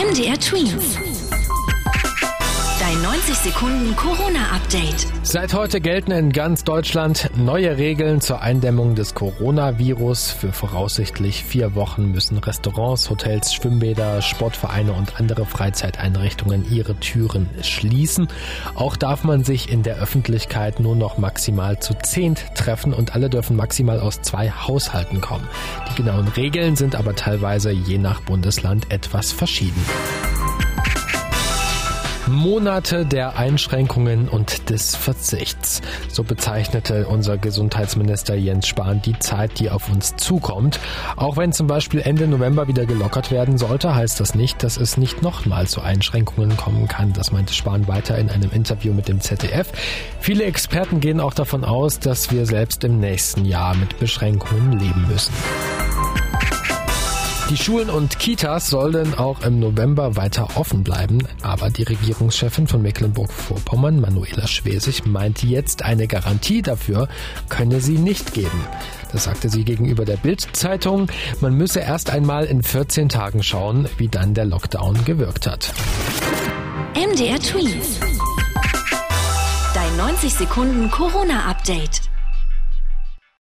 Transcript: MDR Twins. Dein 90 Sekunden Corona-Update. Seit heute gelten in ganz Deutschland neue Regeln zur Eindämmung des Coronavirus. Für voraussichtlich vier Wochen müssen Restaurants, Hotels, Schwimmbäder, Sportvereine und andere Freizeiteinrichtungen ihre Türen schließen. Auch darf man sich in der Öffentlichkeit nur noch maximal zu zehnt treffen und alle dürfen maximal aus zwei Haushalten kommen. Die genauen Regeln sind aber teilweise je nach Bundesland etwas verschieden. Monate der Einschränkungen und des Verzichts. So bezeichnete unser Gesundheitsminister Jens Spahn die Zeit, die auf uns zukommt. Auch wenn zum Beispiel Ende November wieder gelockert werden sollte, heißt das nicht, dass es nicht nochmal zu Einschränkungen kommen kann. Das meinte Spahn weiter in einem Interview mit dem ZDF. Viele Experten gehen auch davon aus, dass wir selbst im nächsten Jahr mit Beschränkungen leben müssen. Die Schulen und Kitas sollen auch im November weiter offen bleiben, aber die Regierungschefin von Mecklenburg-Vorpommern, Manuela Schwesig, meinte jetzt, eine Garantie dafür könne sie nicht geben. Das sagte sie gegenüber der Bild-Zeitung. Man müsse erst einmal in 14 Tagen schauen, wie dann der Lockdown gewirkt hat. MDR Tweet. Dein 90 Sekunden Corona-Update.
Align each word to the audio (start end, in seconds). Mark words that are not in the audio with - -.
MDR 0.00 0.38
Twins. 0.38 1.09
Dein 3.10 3.18
90 3.18 3.34
Sekunden 3.38 3.96
Corona-Update. 3.96 5.06
Seit 5.24 5.52
heute 5.52 5.80
gelten 5.80 6.12
in 6.12 6.30
ganz 6.30 6.62
Deutschland 6.62 7.28
neue 7.36 7.76
Regeln 7.76 8.20
zur 8.20 8.40
Eindämmung 8.40 8.94
des 8.94 9.16
Coronavirus. 9.16 10.30
Für 10.30 10.52
voraussichtlich 10.52 11.42
vier 11.42 11.74
Wochen 11.74 12.12
müssen 12.12 12.38
Restaurants, 12.38 13.10
Hotels, 13.10 13.52
Schwimmbäder, 13.52 14.22
Sportvereine 14.22 14.92
und 14.92 15.18
andere 15.18 15.44
Freizeiteinrichtungen 15.44 16.70
ihre 16.70 16.94
Türen 17.00 17.50
schließen. 17.62 18.28
Auch 18.76 18.96
darf 18.96 19.24
man 19.24 19.42
sich 19.42 19.72
in 19.72 19.82
der 19.82 19.96
Öffentlichkeit 19.96 20.78
nur 20.78 20.94
noch 20.94 21.18
maximal 21.18 21.80
zu 21.80 21.94
zehnt 21.94 22.44
treffen 22.54 22.94
und 22.94 23.16
alle 23.16 23.28
dürfen 23.28 23.56
maximal 23.56 23.98
aus 23.98 24.22
zwei 24.22 24.50
Haushalten 24.50 25.20
kommen. 25.20 25.48
Die 25.90 25.96
genauen 25.96 26.28
Regeln 26.28 26.76
sind 26.76 26.94
aber 26.94 27.16
teilweise 27.16 27.72
je 27.72 27.98
nach 27.98 28.20
Bundesland 28.20 28.92
etwas 28.92 29.32
verschieden. 29.32 29.84
Monate 32.30 33.04
der 33.04 33.36
Einschränkungen 33.36 34.28
und 34.28 34.70
des 34.70 34.94
Verzichts. 34.94 35.82
So 36.08 36.22
bezeichnete 36.22 37.06
unser 37.06 37.36
Gesundheitsminister 37.36 38.34
Jens 38.34 38.68
Spahn 38.68 39.02
die 39.02 39.18
Zeit, 39.18 39.58
die 39.58 39.68
auf 39.68 39.90
uns 39.90 40.16
zukommt. 40.16 40.78
Auch 41.16 41.36
wenn 41.36 41.52
zum 41.52 41.66
Beispiel 41.66 42.00
Ende 42.00 42.28
November 42.28 42.68
wieder 42.68 42.86
gelockert 42.86 43.30
werden 43.30 43.58
sollte, 43.58 43.94
heißt 43.94 44.20
das 44.20 44.34
nicht, 44.34 44.62
dass 44.62 44.76
es 44.76 44.96
nicht 44.96 45.22
nochmal 45.22 45.66
zu 45.66 45.82
Einschränkungen 45.82 46.56
kommen 46.56 46.86
kann. 46.86 47.12
Das 47.12 47.32
meinte 47.32 47.52
Spahn 47.52 47.88
weiter 47.88 48.16
in 48.16 48.30
einem 48.30 48.50
Interview 48.52 48.92
mit 48.94 49.08
dem 49.08 49.20
ZDF. 49.20 49.72
Viele 50.20 50.44
Experten 50.44 51.00
gehen 51.00 51.20
auch 51.20 51.34
davon 51.34 51.64
aus, 51.64 51.98
dass 51.98 52.30
wir 52.30 52.46
selbst 52.46 52.84
im 52.84 53.00
nächsten 53.00 53.44
Jahr 53.44 53.74
mit 53.74 53.98
Beschränkungen 53.98 54.78
leben 54.78 55.06
müssen. 55.08 55.32
Die 57.50 57.56
Schulen 57.56 57.90
und 57.90 58.20
Kitas 58.20 58.68
sollen 58.68 59.14
auch 59.14 59.40
im 59.40 59.58
November 59.58 60.14
weiter 60.14 60.50
offen 60.54 60.84
bleiben, 60.84 61.18
aber 61.42 61.68
die 61.68 61.82
Regierungschefin 61.82 62.68
von 62.68 62.80
Mecklenburg-Vorpommern, 62.80 64.00
Manuela 64.00 64.46
Schwesig, 64.46 65.04
meinte 65.04 65.48
jetzt, 65.48 65.84
eine 65.84 66.06
Garantie 66.06 66.62
dafür 66.62 67.08
könne 67.48 67.80
sie 67.80 67.98
nicht 67.98 68.34
geben. 68.34 68.64
Das 69.10 69.24
sagte 69.24 69.48
sie 69.48 69.64
gegenüber 69.64 70.04
der 70.04 70.16
Bild-Zeitung. 70.16 71.08
Man 71.40 71.56
müsse 71.56 71.80
erst 71.80 72.10
einmal 72.10 72.44
in 72.44 72.62
14 72.62 73.08
Tagen 73.08 73.42
schauen, 73.42 73.88
wie 73.98 74.06
dann 74.06 74.32
der 74.32 74.44
Lockdown 74.44 75.04
gewirkt 75.04 75.48
hat. 75.48 75.72
MDR 76.94 77.40
Tweet. 77.40 77.82
Dein 79.74 79.96
90 79.96 80.34
Sekunden 80.34 80.88
Corona-Update. 80.92 82.09